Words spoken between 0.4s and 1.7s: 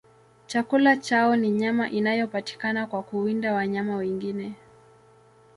Chakula chao ni